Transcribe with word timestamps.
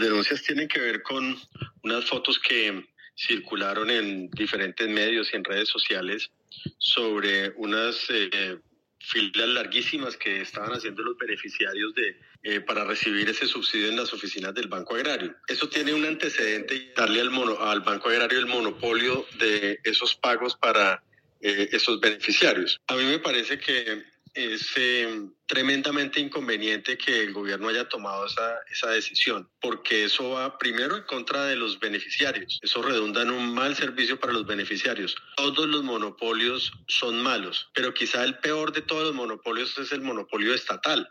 denuncias 0.00 0.42
tienen 0.42 0.68
que 0.68 0.80
ver 0.80 1.02
con 1.02 1.36
unas 1.82 2.04
fotos 2.04 2.38
que 2.38 2.84
circularon 3.16 3.90
en 3.90 4.30
diferentes 4.30 4.88
medios 4.88 5.32
y 5.32 5.36
en 5.36 5.44
redes 5.44 5.68
sociales 5.68 6.30
sobre 6.78 7.50
unas 7.56 7.96
eh, 8.10 8.58
filas 9.00 9.48
larguísimas 9.48 10.16
que 10.16 10.40
estaban 10.40 10.72
haciendo 10.72 11.02
los 11.02 11.16
beneficiarios 11.16 11.94
de, 11.94 12.20
eh, 12.42 12.60
para 12.60 12.84
recibir 12.84 13.28
ese 13.28 13.46
subsidio 13.46 13.88
en 13.88 13.96
las 13.96 14.12
oficinas 14.12 14.54
del 14.54 14.68
Banco 14.68 14.94
Agrario. 14.94 15.34
Eso 15.46 15.68
tiene 15.68 15.94
un 15.94 16.04
antecedente, 16.04 16.92
darle 16.96 17.20
al, 17.20 17.30
mono, 17.30 17.58
al 17.60 17.80
Banco 17.80 18.08
Agrario 18.08 18.38
el 18.38 18.46
monopolio 18.46 19.26
de 19.38 19.80
esos 19.84 20.14
pagos 20.14 20.56
para 20.56 21.02
eh, 21.40 21.68
esos 21.72 22.00
beneficiarios. 22.00 22.80
A 22.86 22.96
mí 22.96 23.04
me 23.04 23.18
parece 23.18 23.58
que 23.58 24.04
es 24.34 24.70
eh, 24.76 25.28
tremendamente 25.46 26.20
inconveniente 26.20 26.96
que 26.98 27.20
el 27.20 27.32
gobierno 27.32 27.68
haya 27.68 27.88
tomado 27.88 28.26
esa, 28.26 28.58
esa 28.70 28.90
decisión, 28.90 29.48
porque 29.60 30.04
eso 30.04 30.30
va 30.30 30.58
primero 30.58 30.96
en 30.96 31.04
contra 31.04 31.44
de 31.44 31.56
los 31.56 31.78
beneficiarios. 31.78 32.58
Eso 32.62 32.82
redunda 32.82 33.22
en 33.22 33.30
un 33.30 33.54
mal 33.54 33.74
servicio 33.76 34.18
para 34.18 34.32
los 34.32 34.46
beneficiarios. 34.46 35.16
Todos 35.36 35.68
los 35.68 35.82
monopolios 35.82 36.72
son 36.86 37.22
malos, 37.22 37.70
pero 37.74 37.94
quizá 37.94 38.24
el 38.24 38.38
peor 38.38 38.72
de 38.72 38.82
todos 38.82 39.04
los 39.04 39.14
monopolios 39.14 39.76
es 39.78 39.92
el 39.92 40.02
monopolio 40.02 40.54
estatal, 40.54 41.08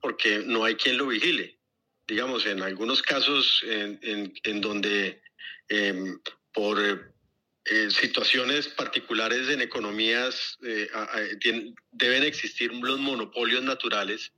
porque 0.00 0.42
no 0.46 0.64
hay 0.64 0.74
quien 0.76 0.98
lo 0.98 1.06
vigile. 1.06 1.58
Digamos, 2.06 2.46
en 2.46 2.62
algunos 2.62 3.02
casos 3.02 3.64
en, 3.66 3.98
en, 4.44 4.60
donde 4.60 5.20
em, 5.68 6.20
por 6.52 7.15
eh, 7.68 7.90
situaciones 7.90 8.68
particulares 8.68 9.48
en 9.48 9.60
economías 9.60 10.56
eh, 10.62 10.88
deben 11.90 12.22
existir 12.22 12.72
los 12.72 13.00
monopolios 13.00 13.62
naturales 13.64 14.32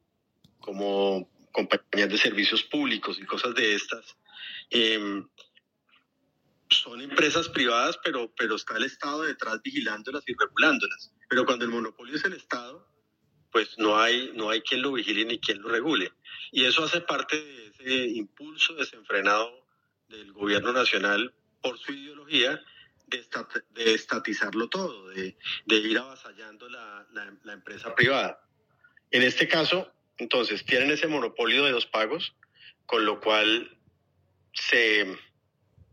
como 0.61 1.31
compañías 1.53 2.09
de 2.09 2.17
servicios 2.17 2.63
públicos 2.63 3.19
y 3.21 3.27
cosas 3.27 3.55
de 3.55 3.75
estas. 3.75 4.17
Em, 4.71 5.29
son 6.71 7.01
empresas 7.01 7.49
privadas, 7.51 7.99
pero, 8.03 8.33
pero 8.37 8.57
está 8.57 8.77
el 8.77 8.85
Estado 8.85 9.23
detrás 9.23 9.61
vigilándolas 9.63 10.23
y 10.27 10.35
regulándolas. 10.35 11.13
Pero 11.29 11.45
cuando 11.45 11.67
el 11.67 11.71
monopolio 11.71 12.17
es 12.17 12.25
el 12.25 12.33
Estado, 12.35 12.87
pues 13.53 13.79
no 13.79 13.99
hay, 13.99 14.33
no 14.35 14.51
hay 14.51 14.63
quien 14.63 14.81
lo 14.83 14.93
vigile 14.93 15.25
ni 15.27 15.39
quien 15.39 15.61
lo 15.61 15.69
regule. 15.69 16.13
Y 16.51 16.65
eso 16.65 16.85
hace 16.85 17.03
parte 17.03 17.37
de 17.37 17.67
ese 17.67 18.07
impulso 18.09 18.75
desenfrenado 18.75 19.67
del 20.09 20.33
gobierno 20.33 20.73
nacional 20.73 21.35
por 21.61 21.79
su 21.79 21.93
ideología 21.93 22.63
de, 23.09 23.95
estatizarlo 23.95 24.69
todo, 24.69 25.09
de, 25.11 25.37
ir 25.67 25.99
avasallando 25.99 26.69
la, 26.69 27.07
la, 27.45 27.53
empresa 27.53 27.95
privada. 27.95 28.41
En 29.11 29.23
este 29.23 29.49
caso, 29.49 29.93
entonces, 30.19 30.65
tienen 30.65 30.91
ese 30.91 31.07
monopolio 31.07 31.65
de 31.65 31.73
los 31.73 31.87
pagos, 31.87 32.35
con 32.87 33.05
lo 33.05 33.21
cual 33.21 33.79
se, 34.53 35.17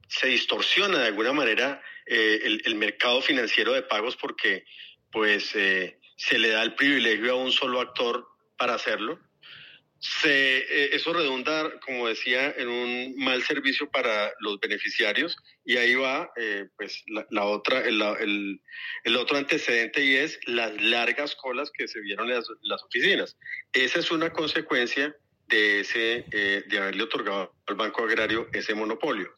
se 0.08 0.28
distorsiona 0.28 1.00
de 1.00 1.08
alguna 1.08 1.34
manera 1.34 1.82
eh, 2.06 2.42
el, 2.44 2.62
el, 2.66 2.76
mercado 2.76 3.22
financiero 3.22 3.74
de 3.74 3.82
pagos 3.82 4.16
porque 4.16 4.66
pues 5.12 5.56
eh, 5.56 6.00
se 6.18 6.38
le 6.38 6.50
da 6.50 6.64
el 6.64 6.76
privilegio 6.76 7.34
a 7.34 7.36
un 7.36 7.52
solo 7.52 7.82
actor 7.82 8.28
para 8.58 8.76
hacerlo 8.76 9.20
se, 10.00 10.58
eh, 10.58 10.96
eso 10.96 11.14
redunda, 11.14 11.80
como 11.80 12.08
decía, 12.08 12.54
en 12.58 12.68
un 12.68 13.16
mal 13.18 13.42
servicio 13.44 13.90
para 13.90 14.34
los 14.40 14.60
beneficiarios 14.60 15.36
y 15.64 15.78
ahí 15.78 15.96
va 15.96 16.32
eh, 16.36 16.68
pues 16.78 17.04
la, 17.08 17.44
otra, 17.46 17.82
el, 17.82 18.60
el, 19.04 19.18
otro 19.18 19.38
antecedente 19.38 20.04
y 20.04 20.16
es 20.16 20.40
las 20.46 20.80
largas 20.82 21.36
colas 21.36 21.72
que 21.72 21.88
se 21.88 22.02
vieron 22.02 22.30
en 22.30 22.36
las, 22.62 22.84
oficinas. 22.84 23.38
Esa 23.74 24.00
es 24.00 24.12
una 24.12 24.32
consecuencia 24.32 25.16
de, 25.48 25.80
ese, 25.82 26.26
eh, 26.32 26.64
de 26.68 26.78
haberle 26.78 27.04
otorgado 27.04 27.56
al 27.66 27.76
Banco 27.76 28.04
Agrario 28.04 28.48
ese 28.54 28.76
monopolio. 28.76 29.34